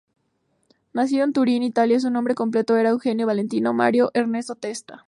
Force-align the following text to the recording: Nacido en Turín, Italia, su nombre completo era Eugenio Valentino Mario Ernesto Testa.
Nacido 0.93 1.23
en 1.25 1.31
Turín, 1.31 1.61
Italia, 1.61 1.99
su 1.99 2.09
nombre 2.09 2.33
completo 2.33 2.75
era 2.75 2.89
Eugenio 2.89 3.27
Valentino 3.27 3.71
Mario 3.71 4.09
Ernesto 4.15 4.55
Testa. 4.55 4.99